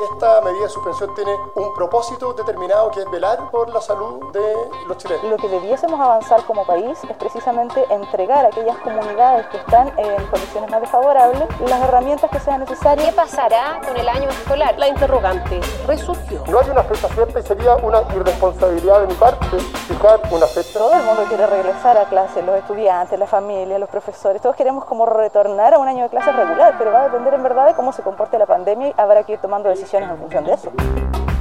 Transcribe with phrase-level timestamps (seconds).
[0.00, 4.70] Esta medida de suspensión tiene un propósito determinado que es velar por la salud de
[4.86, 5.24] los chilenos.
[5.24, 10.24] Lo que debiésemos avanzar como país es precisamente entregar a aquellas comunidades que están en
[10.26, 13.08] condiciones más desfavorables las herramientas que sean necesarias.
[13.08, 14.78] ¿Qué pasará con el año escolar?
[14.78, 16.44] La interrogante resurgió.
[16.46, 20.78] No hay una fecha cierta y sería una irresponsabilidad de mi parte fijar una fecha.
[20.78, 24.84] Todo el mundo quiere regresar a clases, los estudiantes, la familia, los profesores, todos queremos
[24.84, 27.74] como retornar a un año de clases regular, pero va a depender en verdad de
[27.74, 30.72] cómo se comporte la pandemia y habrá que ir tomando decisiones en función de eso.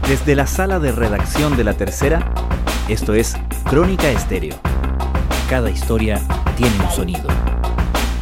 [0.08, 2.32] Desde la sala de redacción de La Tercera,
[2.88, 3.36] esto es
[3.70, 4.56] Crónica Estéreo.
[5.50, 6.22] Cada historia
[6.56, 7.28] tiene un sonido.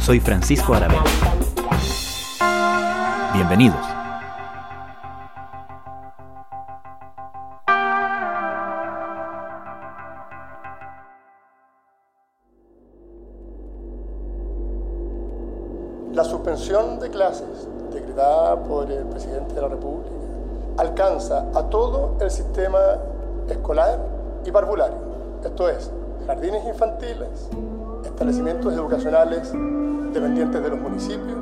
[0.00, 1.04] Soy Francisco Aravena.
[3.34, 3.76] Bienvenidos.
[16.12, 20.25] La suspensión de clases decretada por el presidente de la República
[20.76, 22.78] alcanza a todo el sistema
[23.48, 23.98] escolar
[24.44, 24.98] y parvulario,
[25.44, 25.90] esto es,
[26.26, 27.48] jardines infantiles,
[28.04, 29.52] establecimientos educacionales
[30.12, 31.38] dependientes de los municipios,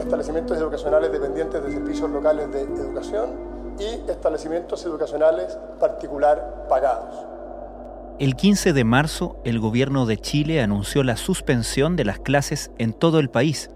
[0.00, 3.30] establecimientos educacionales dependientes de servicios locales de educación
[3.78, 7.26] y establecimientos educacionales particular pagados.
[8.18, 12.92] El 15 de marzo, el gobierno de Chile anunció la suspensión de las clases en
[12.92, 13.70] todo el país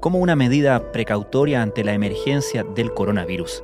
[0.00, 3.62] como una medida precautoria ante la emergencia del coronavirus.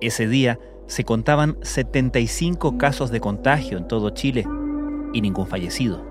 [0.00, 4.46] Ese día se contaban 75 casos de contagio en todo Chile
[5.12, 6.04] y ningún fallecido.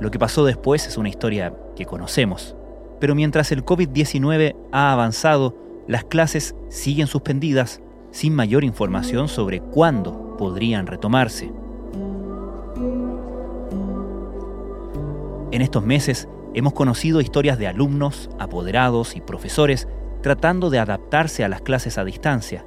[0.00, 2.56] Lo que pasó después es una historia que conocemos,
[3.00, 5.56] pero mientras el COVID-19 ha avanzado,
[5.88, 11.50] las clases siguen suspendidas sin mayor información sobre cuándo podrían retomarse.
[15.50, 19.88] En estos meses, Hemos conocido historias de alumnos, apoderados y profesores
[20.22, 22.64] tratando de adaptarse a las clases a distancia.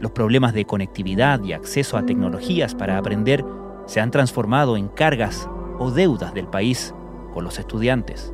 [0.00, 3.44] Los problemas de conectividad y acceso a tecnologías para aprender
[3.86, 6.94] se han transformado en cargas o deudas del país
[7.32, 8.32] con los estudiantes.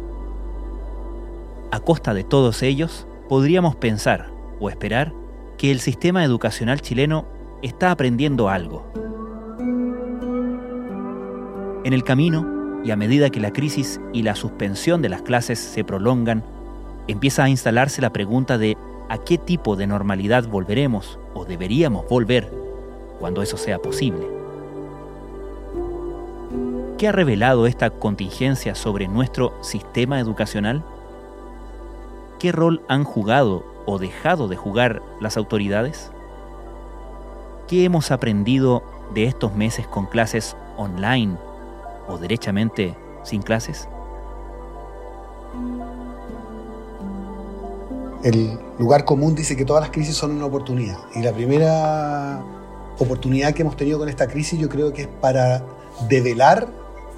[1.70, 5.12] A costa de todos ellos, podríamos pensar o esperar
[5.56, 7.26] que el sistema educacional chileno
[7.62, 8.90] está aprendiendo algo.
[11.84, 15.58] En el camino, y a medida que la crisis y la suspensión de las clases
[15.58, 16.42] se prolongan,
[17.06, 18.76] empieza a instalarse la pregunta de
[19.08, 22.50] a qué tipo de normalidad volveremos o deberíamos volver
[23.18, 24.26] cuando eso sea posible.
[26.96, 30.84] ¿Qué ha revelado esta contingencia sobre nuestro sistema educacional?
[32.38, 36.12] ¿Qué rol han jugado o dejado de jugar las autoridades?
[37.68, 38.82] ¿Qué hemos aprendido
[39.14, 41.36] de estos meses con clases online
[42.06, 43.88] o derechamente sin clases?
[48.22, 50.98] El lugar común dice que todas las crisis son una oportunidad.
[51.14, 52.44] Y la primera
[52.98, 55.64] oportunidad que hemos tenido con esta crisis yo creo que es para
[56.08, 56.68] develar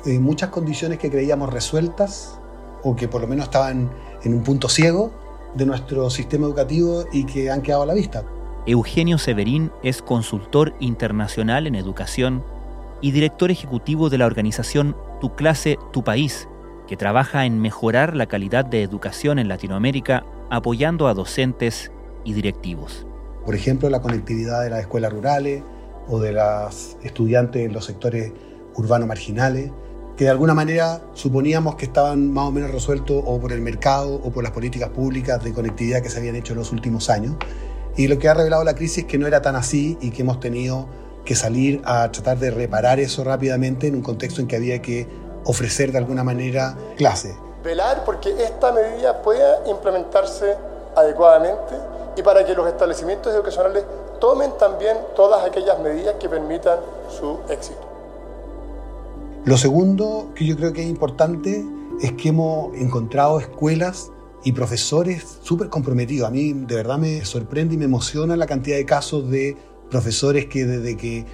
[0.07, 2.39] eh, muchas condiciones que creíamos resueltas
[2.85, 3.91] o que por lo menos estaban
[4.23, 5.11] en un punto ciego
[5.55, 8.25] de nuestro sistema educativo y que han quedado a la vista.
[8.67, 12.45] Eugenio Severín es consultor internacional en educación
[13.01, 16.49] y director ejecutivo de la organización Tu clase, tu país,
[16.87, 21.91] que trabaja en mejorar la calidad de educación en Latinoamérica apoyando a docentes
[22.25, 23.07] y directivos.
[23.47, 25.63] Por ejemplo, la conectividad de las escuelas rurales
[26.09, 28.33] o de las estudiantes en los sectores
[28.75, 29.71] urbanos marginales,
[30.15, 34.17] que de alguna manera suponíamos que estaban más o menos resueltos o por el mercado
[34.17, 37.35] o por las políticas públicas de conectividad que se habían hecho en los últimos años.
[37.97, 40.21] Y lo que ha revelado la crisis es que no era tan así y que
[40.21, 40.87] hemos tenido
[41.25, 45.09] que salir a tratar de reparar eso rápidamente en un contexto en que había que
[45.45, 47.35] ofrecer de alguna manera clase.
[47.63, 50.57] Velar porque esta medida pueda implementarse
[50.97, 51.75] adecuadamente
[52.17, 53.85] y para que los establecimientos educacionales
[54.21, 56.79] tomen también todas aquellas medidas que permitan
[57.09, 57.81] su éxito.
[59.45, 61.65] Lo segundo que yo creo que es importante
[62.01, 64.11] es que hemos encontrado escuelas
[64.45, 66.29] y profesores súper comprometidos.
[66.29, 69.57] A mí de verdad me sorprende y me emociona la cantidad de casos de
[69.91, 71.27] profesores que desde que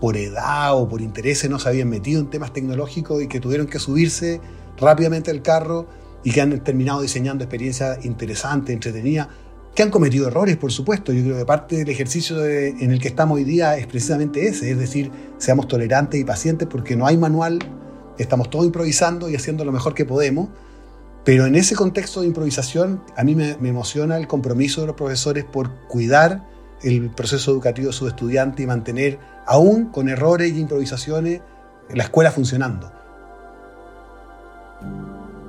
[0.00, 3.66] por edad o por interés no se habían metido en temas tecnológicos y que tuvieron
[3.66, 4.40] que subirse
[4.78, 5.86] rápidamente al carro
[6.22, 9.28] y que han terminado diseñando experiencias interesantes, entretenidas,
[9.74, 11.12] que han cometido errores, por supuesto.
[11.12, 14.70] Yo creo que parte del ejercicio en el que estamos hoy día es precisamente ese,
[14.70, 17.58] es decir, seamos tolerantes y pacientes porque no hay manual,
[18.18, 20.48] estamos todos improvisando y haciendo lo mejor que podemos.
[21.24, 24.96] Pero en ese contexto de improvisación, a mí me, me emociona el compromiso de los
[24.96, 26.46] profesores por cuidar
[26.82, 31.40] el proceso educativo de sus estudiantes y mantener, aún con errores y improvisaciones,
[31.92, 32.92] la escuela funcionando.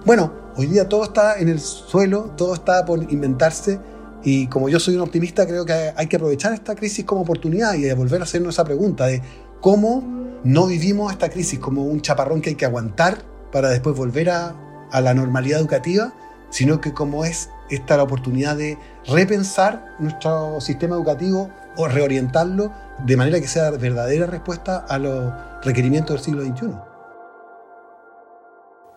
[0.06, 3.80] Bueno, hoy día todo está en el suelo, todo está por inventarse
[4.24, 7.74] y como yo soy un optimista, creo que hay que aprovechar esta crisis como oportunidad
[7.74, 9.24] y volver a hacernos esa pregunta de
[9.62, 10.04] cómo
[10.44, 13.18] no vivimos esta crisis como un chaparrón que hay que aguantar
[13.52, 14.56] para después volver a,
[14.94, 16.13] la normalidad educativa,
[16.51, 18.78] sino que como es esta la oportunidad de
[19.08, 22.72] repensar nuestro sistema educativo o reorientarlo
[23.08, 26.85] de manera que sea verdadera respuesta a los requerimientos del siglo XXI.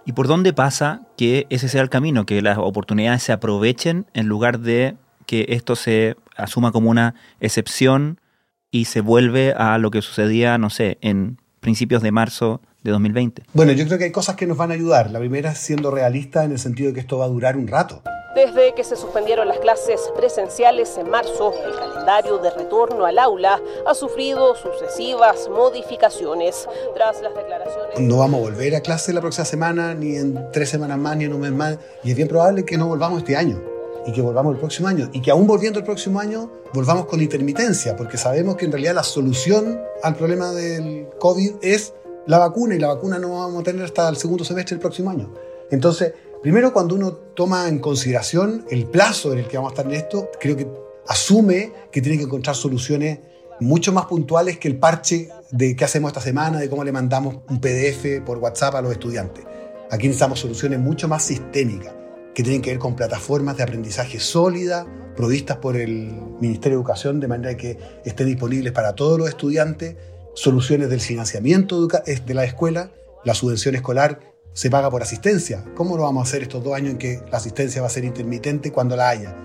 [0.08, 4.26] ¿Y por dónde pasa que ese sea el camino, que las oportunidades se aprovechen en
[4.26, 4.96] lugar de
[5.26, 8.19] que esto se asuma como una excepción
[8.70, 13.43] y se vuelve a lo que sucedía, no sé, en principios de marzo de 2020?
[13.52, 15.10] Bueno, yo creo que hay cosas que nos van a ayudar.
[15.10, 18.02] La primera siendo realista en el sentido de que esto va a durar un rato.
[18.38, 23.61] Desde que se suspendieron las clases presenciales en marzo, el calendario de retorno al aula
[23.85, 26.69] ha sufrido sucesivas modificaciones.
[26.94, 27.99] Tras las declaraciones...
[27.99, 31.25] No vamos a volver a clase la próxima semana, ni en tres semanas más, ni
[31.25, 33.61] en un mes más, y es bien probable que no volvamos este año
[34.06, 35.11] y que volvamos el próximo año.
[35.12, 38.94] Y que aún volviendo el próximo año, volvamos con intermitencia, porque sabemos que en realidad
[38.94, 41.93] la solución al problema del COVID es
[42.26, 45.11] la vacuna y la vacuna no vamos a tener hasta el segundo semestre del próximo
[45.11, 45.35] año.
[45.70, 49.87] Entonces, primero cuando uno toma en consideración el plazo en el que vamos a estar
[49.87, 50.69] en esto, creo que
[51.06, 53.20] asume que tiene que encontrar soluciones
[53.61, 57.38] mucho más puntuales que el parche de qué hacemos esta semana, de cómo le mandamos
[57.49, 59.44] un PDF por WhatsApp a los estudiantes.
[59.90, 61.94] Aquí necesitamos soluciones mucho más sistémicas
[62.35, 64.87] que tienen que ver con plataformas de aprendizaje sólidas,
[65.17, 69.96] provistas por el Ministerio de Educación, de manera que estén disponibles para todos los estudiantes,
[70.35, 72.93] soluciones del financiamiento de la escuela,
[73.25, 74.20] la subvención escolar
[74.58, 75.64] se paga por asistencia.
[75.76, 78.02] ¿Cómo lo vamos a hacer estos dos años en que la asistencia va a ser
[78.02, 79.37] intermitente cuando la haya?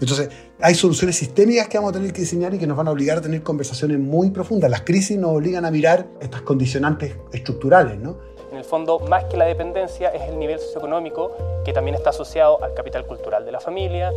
[0.00, 0.30] Entonces,
[0.62, 3.18] hay soluciones sistémicas que vamos a tener que diseñar y que nos van a obligar
[3.18, 4.70] a tener conversaciones muy profundas.
[4.70, 8.16] Las crisis nos obligan a mirar estas condicionantes estructurales, ¿no?
[8.50, 12.64] En el fondo, más que la dependencia, es el nivel socioeconómico que también está asociado
[12.64, 14.10] al capital cultural de la familia.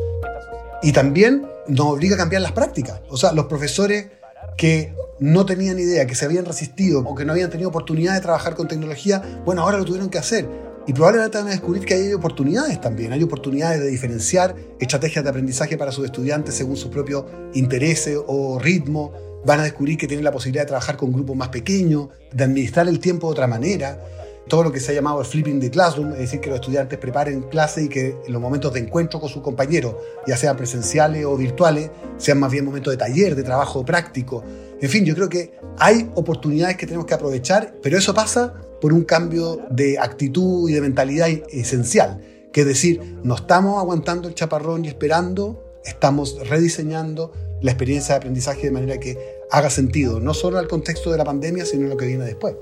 [0.82, 3.02] Y también nos obliga a cambiar las prácticas.
[3.10, 4.08] O sea, los profesores
[4.56, 8.22] que no tenían idea, que se habían resistido o que no habían tenido oportunidad de
[8.22, 10.48] trabajar con tecnología, bueno, ahora lo tuvieron que hacer.
[10.88, 15.30] Y probablemente van a descubrir que hay oportunidades también, hay oportunidades de diferenciar estrategias de
[15.30, 19.12] aprendizaje para sus estudiantes según sus propios intereses o ritmo.
[19.46, 22.88] Van a descubrir que tienen la posibilidad de trabajar con grupos más pequeños, de administrar
[22.88, 24.00] el tiempo de otra manera
[24.48, 27.00] todo lo que se ha llamado el flipping the classroom, es decir, que los estudiantes
[27.00, 29.96] preparen clase y que en los momentos de encuentro con sus compañeros,
[30.28, 34.44] ya sean presenciales o virtuales, sean más bien momentos de taller, de trabajo práctico.
[34.80, 38.94] En fin, yo creo que hay oportunidades que tenemos que aprovechar, pero eso pasa por
[38.94, 42.22] un cambio de actitud y de mentalidad esencial,
[42.52, 47.32] que es decir, no estamos aguantando el chaparrón y esperando, estamos rediseñando
[47.62, 49.18] la experiencia de aprendizaje de manera que
[49.50, 52.56] haga sentido, no solo al contexto de la pandemia, sino en lo que viene después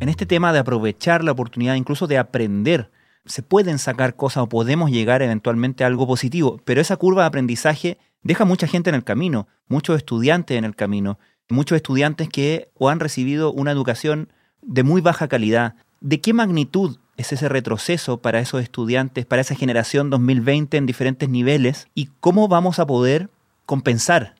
[0.00, 2.90] en este tema de aprovechar la oportunidad, incluso de aprender,
[3.24, 7.28] se pueden sacar cosas o podemos llegar eventualmente a algo positivo, pero esa curva de
[7.28, 12.68] aprendizaje deja mucha gente en el camino, muchos estudiantes en el camino, muchos estudiantes que
[12.74, 14.32] o han recibido una educación
[14.62, 15.74] de muy baja calidad.
[16.00, 21.28] ¿De qué magnitud es ese retroceso para esos estudiantes, para esa generación 2020 en diferentes
[21.28, 21.88] niveles?
[21.94, 23.28] ¿Y cómo vamos a poder
[23.64, 24.35] compensar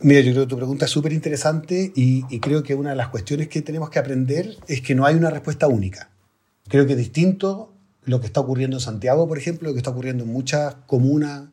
[0.00, 3.08] Mira, yo creo que tu pregunta es súper interesante y, creo que una de las
[3.08, 6.10] cuestiones que tenemos que aprender es que no hay una respuesta única.
[6.68, 7.72] Creo que es distinto
[8.02, 11.48] lo que está ocurriendo en Santiago, por ejemplo, lo que está ocurriendo en muchas comunas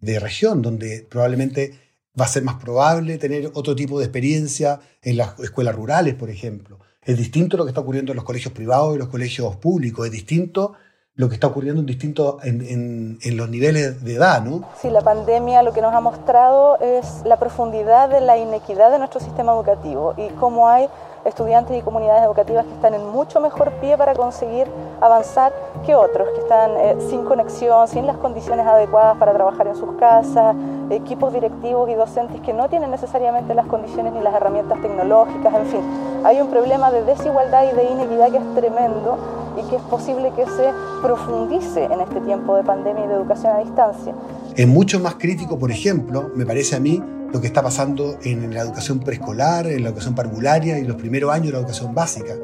[0.00, 1.78] de región, donde probablemente
[2.18, 6.30] va a ser más probable tener otro tipo de experiencia en las escuelas rurales, por
[6.30, 6.80] ejemplo.
[7.04, 10.06] Es distinto lo que está ocurriendo en los colegios privados y los colegios públicos.
[10.06, 10.74] Es distinto
[11.14, 14.62] lo que está ocurriendo en distintos en, en, los niveles de edad, ¿no?
[14.80, 18.98] Sí, la pandemia lo que nos ha mostrado es la profundidad de la inequidad de
[18.98, 20.88] nuestro sistema educativo y cómo hay
[21.26, 24.66] estudiantes y comunidades educativas que están en mucho mejor pie para conseguir
[25.00, 25.52] avanzar
[25.84, 29.92] que otros, que están eh, sin conexión, sin las condiciones adecuadas para trabajar en sus
[29.96, 30.56] casas,
[30.90, 35.66] equipos directivos y docentes que no tienen necesariamente las condiciones ni las herramientas tecnológicas, en
[35.66, 35.80] fin.
[36.24, 40.32] Hay un problema de desigualdad y de inequidad que es tremendo y que es posible
[40.36, 40.70] que se
[41.02, 44.14] profundice en este tiempo de pandemia y de educación a distancia.
[44.56, 48.52] Es mucho más crítico, por ejemplo, me parece a mí, lo que está pasando en
[48.52, 52.34] la educación preescolar, en la educación parvularia y los primeros años de la educación básica,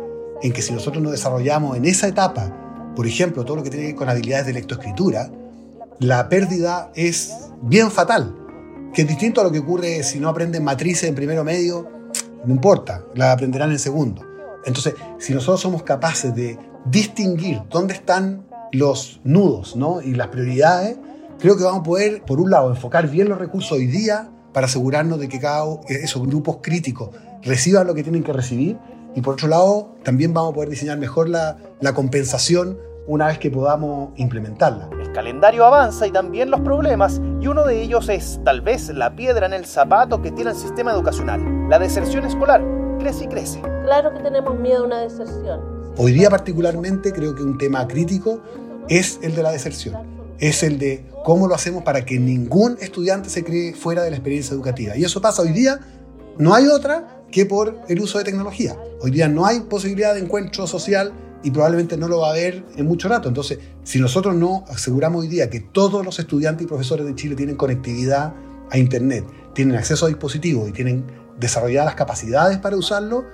[0.42, 2.50] en que si nosotros nos desarrollamos en esa etapa,
[2.96, 5.30] por ejemplo, todo lo que tiene que ver con habilidades de lectoescritura,
[6.00, 8.34] la pérdida es bien fatal,
[8.94, 11.86] que es distinto a lo que ocurre si no aprenden matrices en primero medio,
[12.44, 14.22] no importa, la aprenderán en segundo.
[14.64, 16.58] Entonces, si nosotros somos capaces de
[16.90, 20.02] distinguir dónde están los nudos ¿no?
[20.02, 20.96] y las prioridades,
[21.38, 24.66] creo que vamos a poder, por un lado, enfocar bien los recursos hoy día para
[24.66, 27.10] asegurarnos de que cada esos grupos críticos
[27.42, 28.78] reciban lo que tienen que recibir
[29.14, 32.78] y por otro lado, también vamos a poder diseñar mejor la, la compensación
[33.08, 34.90] una vez que podamos implementarla.
[35.00, 39.16] El calendario avanza y también los problemas, y uno de ellos es tal vez la
[39.16, 42.62] piedra en el zapato que tiene el sistema educacional, la deserción escolar.
[42.98, 43.62] Crece y crece.
[43.84, 45.60] Claro que tenemos miedo a una deserción.
[46.00, 48.40] Hoy día particularmente creo que un tema crítico
[48.88, 49.96] es el de la deserción.
[50.38, 54.16] Es el de cómo lo hacemos para que ningún estudiante se cree fuera de la
[54.16, 54.96] experiencia educativa.
[54.96, 55.80] Y eso pasa hoy día,
[56.38, 58.76] no hay otra que por el uso de tecnología.
[59.00, 61.12] Hoy día no hay posibilidad de encuentro social
[61.42, 63.26] y probablemente no lo va a haber en mucho rato.
[63.26, 67.34] Entonces, si nosotros no aseguramos hoy día que todos los estudiantes y profesores de Chile
[67.34, 68.34] tienen conectividad
[68.70, 71.04] a Internet, tienen acceso a dispositivos y tienen
[71.40, 73.24] desarrolladas las capacidades para usarlo,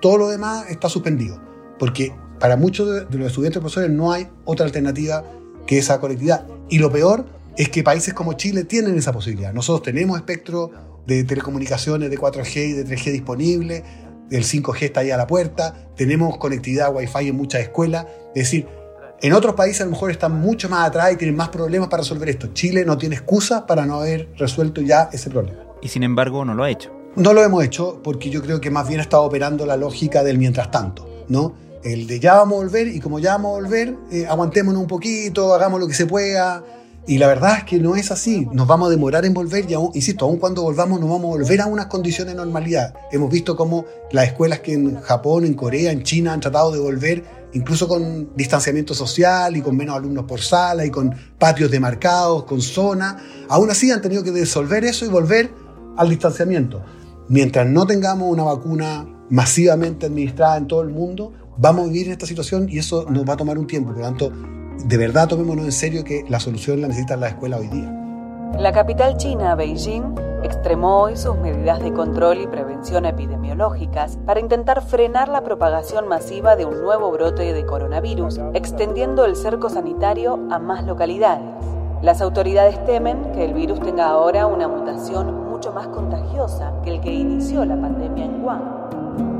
[0.00, 1.44] todo lo demás está suspendido.
[1.78, 5.24] Porque para muchos de los estudiantes y profesores no hay otra alternativa
[5.66, 6.46] que esa conectividad.
[6.68, 9.52] Y lo peor es que países como Chile tienen esa posibilidad.
[9.52, 10.70] Nosotros tenemos espectro
[11.06, 13.84] de telecomunicaciones de 4G y de 3G disponible,
[14.30, 18.66] el 5G está ahí a la puerta, tenemos conectividad Wi-Fi en muchas escuelas, es decir,
[19.22, 22.02] en otros países a lo mejor están mucho más atrás y tienen más problemas para
[22.02, 22.48] resolver esto.
[22.52, 25.58] Chile no tiene excusa para no haber resuelto ya ese problema.
[25.80, 26.92] Y sin embargo no lo ha hecho.
[27.14, 30.22] No lo hemos hecho porque yo creo que más bien ha estado operando la lógica
[30.22, 31.54] del mientras tanto, ¿no?
[31.86, 34.88] El de ya vamos a volver y como ya vamos a volver, eh, aguantémonos un
[34.88, 36.64] poquito, hagamos lo que se pueda,
[37.06, 38.48] y la verdad es que no es así.
[38.50, 41.38] Nos vamos a demorar en volver y, aún, insisto, aún cuando volvamos nos vamos a
[41.38, 42.92] volver a unas condiciones de normalidad.
[43.12, 46.80] Hemos visto cómo las escuelas que en Japón, en Corea, en China han tratado de
[46.80, 52.42] volver, incluso con distanciamiento social y con menos alumnos por sala y con patios demarcados,
[52.46, 53.16] con zona,
[53.48, 55.52] aún así han tenido que disolver eso y volver
[55.96, 56.82] al distanciamiento.
[57.28, 62.12] Mientras no tengamos una vacuna masivamente administrada en todo el mundo, vamos a vivir en
[62.12, 63.90] esta situación y eso nos va a tomar un tiempo.
[63.90, 64.32] Por lo tanto,
[64.84, 67.92] de verdad tomémonos en serio que la solución la necesita la escuela hoy día.
[68.58, 74.82] La capital china, Beijing, extremó hoy sus medidas de control y prevención epidemiológicas para intentar
[74.82, 80.58] frenar la propagación masiva de un nuevo brote de coronavirus, extendiendo el cerco sanitario a
[80.58, 81.48] más localidades.
[82.02, 87.00] Las autoridades temen que el virus tenga ahora una mutación mucho más contagiosa que el
[87.00, 89.35] que inició la pandemia en Wuhan.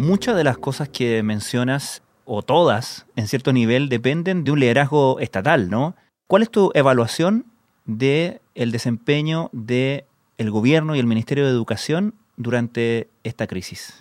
[0.00, 5.20] Muchas de las cosas que mencionas, o todas, en cierto nivel, dependen de un liderazgo
[5.20, 5.94] estatal, ¿no?
[6.26, 7.44] ¿Cuál es tu evaluación
[7.84, 10.06] del el desempeño del
[10.38, 13.92] el gobierno y el Ministerio de Educación durante esta crisis?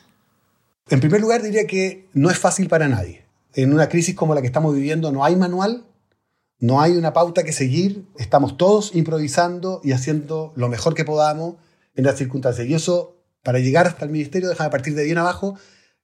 [0.90, 3.26] En primer lugar, diría que no es fácil para nadie.
[3.54, 5.84] En una crisis como la que estamos viviendo no hay manual,
[6.62, 11.56] no hay una pauta que seguir, estamos todos improvisando y haciendo lo mejor que podamos
[11.94, 12.66] en las circunstancias.
[12.68, 15.58] Y eso, para llegar hasta el ministerio, déjame partir de bien abajo,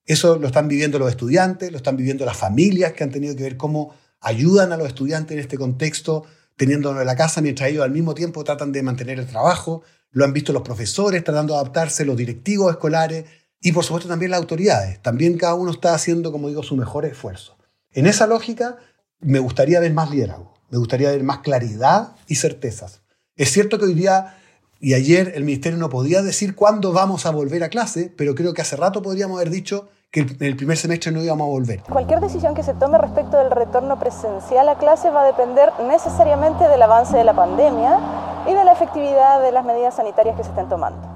[0.06, 3.44] eso lo están viviendo los estudiantes, lo están viviendo las familias que han tenido que
[3.44, 7.84] ver cómo ayudan a los estudiantes en este contexto, teniéndolo en la casa, mientras ellos
[7.84, 9.84] al mismo tiempo tratan de mantener el trabajo.
[10.12, 13.26] Lo han visto los profesores tratando de adaptarse, los directivos escolares
[13.60, 15.02] y por supuesto también las autoridades.
[15.02, 17.58] También cada uno está haciendo, como digo, su mejor esfuerzo.
[17.92, 18.78] En esa lógica,
[19.20, 23.02] me gustaría ver más liderazgo, me gustaría ver más claridad y certezas.
[23.36, 24.38] Es cierto que hoy día
[24.80, 28.54] y ayer el ministerio no podía decir cuándo vamos a volver a clase, pero creo
[28.54, 31.82] que hace rato podríamos haber dicho que en el primer semestre no íbamos a volver.
[31.84, 36.68] Cualquier decisión que se tome respecto del retorno presencial a clase va a depender necesariamente
[36.68, 38.00] del avance de la pandemia
[38.48, 41.16] y de la efectividad de las medidas sanitarias que se estén tomando.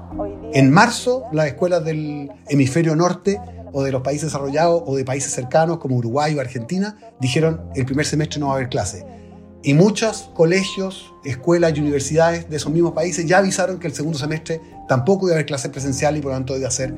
[0.52, 3.40] En marzo, las escuelas del hemisferio norte
[3.72, 7.86] o de los países desarrollados o de países cercanos como Uruguay o Argentina dijeron el
[7.86, 9.06] primer semestre no va a haber clase.
[9.62, 14.18] Y muchos colegios, escuelas y universidades de esos mismos países ya avisaron que el segundo
[14.18, 16.94] semestre tampoco iba a haber clase presencial y por lo tanto iba a ser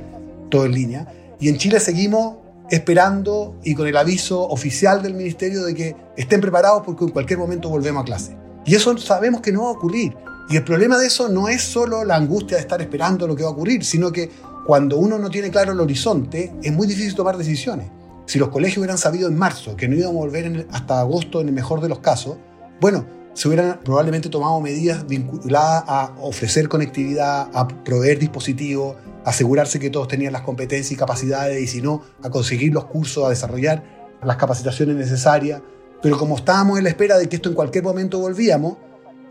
[0.48, 1.06] todo en línea.
[1.42, 2.36] Y en Chile seguimos
[2.70, 7.40] esperando y con el aviso oficial del ministerio de que estén preparados porque en cualquier
[7.40, 8.36] momento volvemos a clase.
[8.64, 10.14] Y eso sabemos que no va a ocurrir.
[10.48, 13.42] Y el problema de eso no es solo la angustia de estar esperando lo que
[13.42, 14.30] va a ocurrir, sino que
[14.68, 17.90] cuando uno no tiene claro el horizonte, es muy difícil tomar decisiones.
[18.26, 21.48] Si los colegios hubieran sabido en marzo que no íbamos a volver hasta agosto en
[21.48, 22.36] el mejor de los casos,
[22.80, 29.90] bueno, se hubieran probablemente tomado medidas vinculadas a ofrecer conectividad, a proveer dispositivos, asegurarse que
[29.90, 33.82] todos tenían las competencias y capacidades y si no, a conseguir los cursos, a desarrollar
[34.22, 35.62] las capacitaciones necesarias.
[36.02, 38.76] Pero como estábamos en la espera de que esto en cualquier momento volvíamos,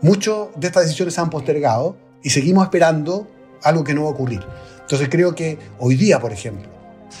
[0.00, 3.28] muchas de estas decisiones se han postergado y seguimos esperando
[3.62, 4.40] algo que no va a ocurrir.
[4.80, 6.68] Entonces creo que hoy día, por ejemplo,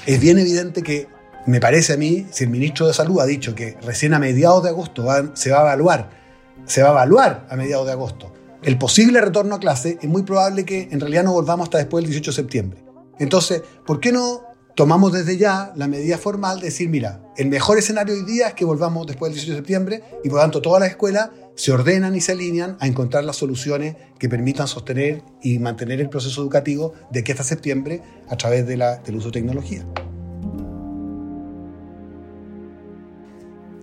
[0.06, 1.06] es bien evidente que
[1.46, 4.62] me parece a mí, si el ministro de Salud ha dicho que recién a mediados
[4.62, 6.21] de agosto se va a evaluar,
[6.66, 10.22] se va a evaluar a mediados de agosto el posible retorno a clase, es muy
[10.22, 12.84] probable que en realidad no volvamos hasta después del 18 de septiembre.
[13.18, 14.42] Entonces, ¿por qué no
[14.76, 18.54] tomamos desde ya la medida formal de decir, mira, el mejor escenario hoy día es
[18.54, 21.72] que volvamos después del 18 de septiembre y por lo tanto todas las escuelas se
[21.72, 26.40] ordenan y se alinean a encontrar las soluciones que permitan sostener y mantener el proceso
[26.40, 29.84] educativo de aquí hasta septiembre a través de la, del uso de tecnología.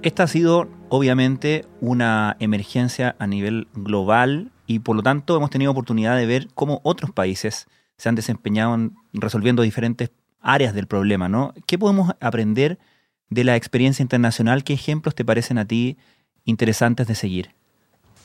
[0.01, 5.71] Esta ha sido obviamente una emergencia a nivel global y por lo tanto hemos tenido
[5.71, 11.27] oportunidad de ver cómo otros países se han desempeñado en resolviendo diferentes áreas del problema,
[11.27, 11.53] ¿no?
[11.67, 12.79] ¿Qué podemos aprender
[13.29, 14.63] de la experiencia internacional?
[14.63, 15.97] ¿Qué ejemplos te parecen a ti
[16.45, 17.49] interesantes de seguir?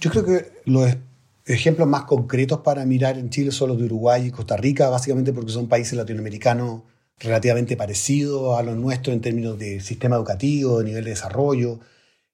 [0.01, 0.97] Yo creo que los
[1.45, 5.33] ejemplos más concretos para mirar en Chile son los de Uruguay y Costa Rica, básicamente
[5.33, 6.83] porque son países latinoamericanos
[7.19, 11.81] relativamente parecidos a los nuestros en términos de sistema educativo, de nivel de desarrollo.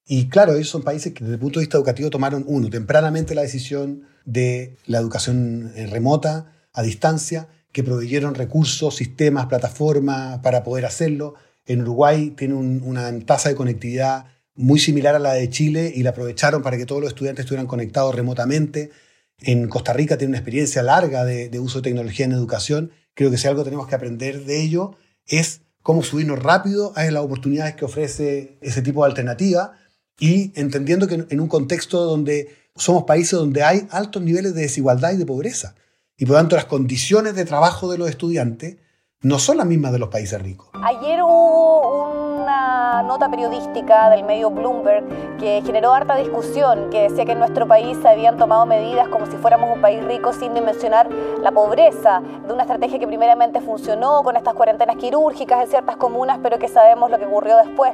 [0.07, 3.35] Y claro, ellos son países que desde el punto de vista educativo tomaron, uno, tempranamente
[3.35, 10.65] la decisión de la educación eh, remota, a distancia, que proveyeron recursos, sistemas, plataformas para
[10.65, 11.35] poder hacerlo.
[11.67, 16.11] En Uruguay tiene una tasa de conectividad muy similar a la de Chile y la
[16.11, 18.91] aprovecharon para que todos los estudiantes estuvieran conectados remotamente.
[19.39, 22.91] En Costa Rica tiene una experiencia larga de uso de tecnología en educación.
[23.21, 24.93] Creo que si algo tenemos que aprender de ello
[25.27, 29.75] es cómo subirnos rápido a las oportunidades que ofrece ese tipo de alternativa
[30.19, 35.13] y entendiendo que en un contexto donde somos países donde hay altos niveles de desigualdad
[35.13, 35.75] y de pobreza.
[36.17, 38.79] Y por lo tanto las condiciones de trabajo de los estudiantes
[39.21, 40.71] no son las mismas de los países ricos.
[40.83, 42.10] Ayer hubo
[42.51, 45.05] una nota periodística del medio Bloomberg
[45.39, 49.27] que generó harta discusión, que decía que en nuestro país se habían tomado medidas como
[49.27, 51.09] si fuéramos un país rico sin dimensionar
[51.43, 56.41] la pobreza, de una estrategia que primeramente funcionó con estas cuarentenas quirúrgicas en ciertas comunas,
[56.43, 57.93] pero que sabemos lo que ocurrió después.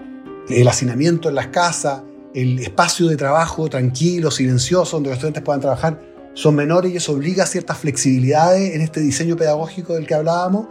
[0.49, 5.61] El hacinamiento en las casas, el espacio de trabajo tranquilo, silencioso, donde los estudiantes puedan
[5.61, 6.01] trabajar,
[6.33, 10.67] son menores y eso obliga a ciertas flexibilidades en este diseño pedagógico del que hablábamos,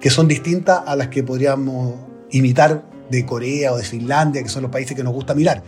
[0.00, 1.94] que son distintas a las que podríamos
[2.30, 5.62] imitar de Corea o de Finlandia, que son los países que nos gusta mirar.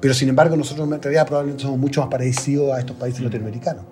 [0.00, 3.84] Pero sin embargo, nosotros en realidad probablemente somos mucho más parecidos a estos países latinoamericanos.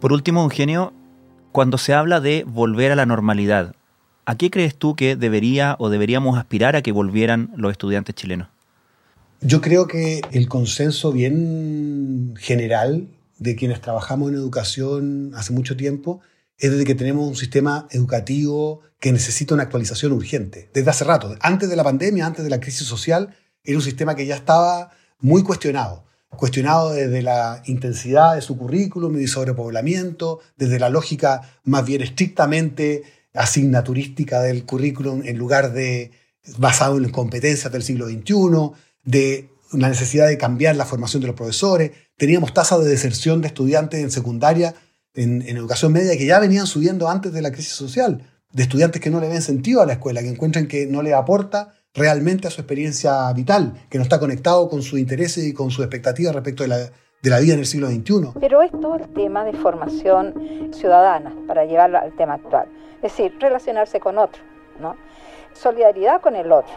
[0.00, 0.92] Por último, Eugenio,
[1.52, 3.74] cuando se habla de volver a la normalidad,
[4.24, 8.48] ¿a qué crees tú que debería o deberíamos aspirar a que volvieran los estudiantes chilenos?
[9.42, 16.20] Yo creo que el consenso bien general de quienes trabajamos en educación hace mucho tiempo
[16.62, 20.70] es de que tenemos un sistema educativo que necesita una actualización urgente.
[20.72, 24.14] Desde hace rato, antes de la pandemia, antes de la crisis social, era un sistema
[24.14, 26.04] que ya estaba muy cuestionado.
[26.30, 32.00] Cuestionado desde la intensidad de su currículum y de sobrepoblamiento, desde la lógica más bien
[32.00, 33.02] estrictamente
[33.34, 36.12] asignaturística del currículum en lugar de
[36.58, 38.70] basado en las competencias del siglo XXI,
[39.02, 41.90] de la necesidad de cambiar la formación de los profesores.
[42.16, 44.76] Teníamos tasas de deserción de estudiantes en secundaria,
[45.14, 49.10] en, educación media, que ya venían subiendo antes de la crisis social, de estudiantes que
[49.10, 52.50] no le ven sentido a la escuela, que encuentran que no le aporta realmente a
[52.50, 56.62] su experiencia vital, que no está conectado con sus intereses y con sus expectativas respecto
[56.62, 58.32] de la, de la vida en el siglo XXI.
[58.40, 62.68] Pero es todo el tema de formación ciudadana, para llevarlo al tema actual.
[62.96, 64.42] Es decir, relacionarse con otro,
[64.80, 64.96] ¿no?
[65.54, 66.74] solidaridad con el otro,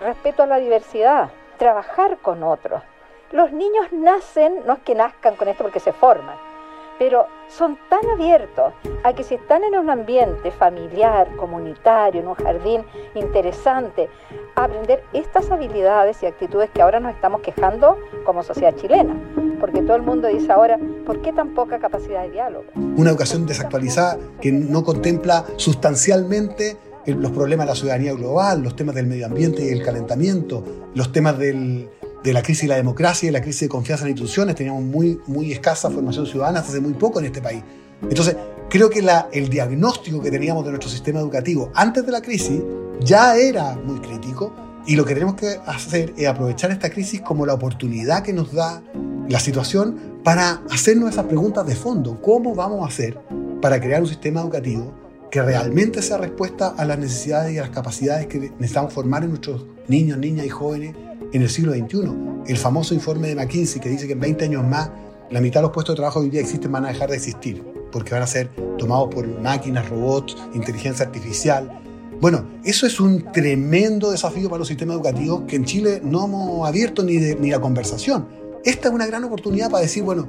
[0.00, 2.82] respeto a la diversidad, trabajar con otros.
[3.32, 6.36] Los niños nacen, no es que nazcan con esto porque se forman,
[7.00, 12.34] pero son tan abiertos a que si están en un ambiente familiar, comunitario, en un
[12.34, 12.82] jardín
[13.14, 14.10] interesante,
[14.54, 19.16] aprender estas habilidades y actitudes que ahora nos estamos quejando como sociedad chilena.
[19.58, 22.66] Porque todo el mundo dice ahora, ¿por qué tan poca capacidad de diálogo?
[22.74, 28.94] Una educación desactualizada que no contempla sustancialmente los problemas de la ciudadanía global, los temas
[28.94, 30.62] del medio ambiente y el calentamiento,
[30.94, 31.38] los temas
[32.22, 34.54] de la crisis de la democracia y la crisis de confianza en las instituciones.
[34.56, 37.62] Teníamos muy, muy escasa formación ciudadana hace muy poco en este país.
[38.02, 38.36] Entonces,
[38.68, 42.62] creo que el diagnóstico que teníamos de nuestro sistema educativo antes de la crisis
[43.00, 44.54] ya era muy crítico
[44.86, 48.52] y lo que tenemos que hacer es aprovechar esta crisis como la oportunidad que nos
[48.52, 48.82] da
[49.28, 52.20] la situación para hacernos esas preguntas de fondo.
[52.20, 53.18] ¿Cómo vamos a hacer
[53.60, 54.92] para crear un sistema educativo
[55.30, 59.30] que realmente sea respuesta a las necesidades y a las capacidades que necesitamos formar en
[59.30, 60.96] nuestros niños, niñas y jóvenes
[61.32, 62.10] en el siglo XXI.
[62.46, 64.90] El famoso informe de McKinsey que dice que en 20 años más
[65.30, 67.16] la mitad de los puestos de trabajo que hoy día existen van a dejar de
[67.16, 67.62] existir
[67.92, 71.80] porque van a ser tomados por máquinas, robots, inteligencia artificial.
[72.20, 76.68] Bueno, eso es un tremendo desafío para los sistemas educativos que en Chile no hemos
[76.68, 78.28] abierto ni, ni la conversación.
[78.64, 80.28] Esta es una gran oportunidad para decir, bueno,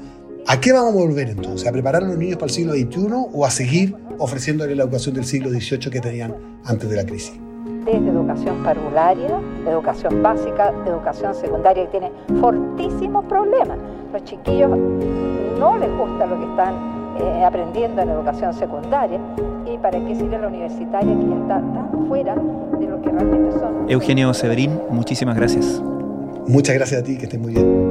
[0.52, 1.66] ¿A qué vamos a volver entonces?
[1.66, 5.16] ¿A preparar a los niños para el siglo XXI o a seguir ofreciéndoles la educación
[5.16, 6.36] del siglo XVIII que tenían
[6.66, 7.40] antes de la crisis?
[7.86, 12.12] desde educación parvularia, educación básica, educación secundaria, que tiene
[12.42, 13.78] fortísimos problemas.
[14.12, 14.70] Los chiquillos
[15.58, 16.76] no les gusta lo que están
[17.18, 19.20] eh, aprendiendo en educación secundaria
[19.66, 23.58] y para qué sirve la universitaria que ya está tan fuera de lo que realmente
[23.58, 23.90] son.
[23.90, 25.82] Eugenio Severín, muchísimas gracias.
[26.46, 27.91] Muchas gracias a ti, que estés muy bien.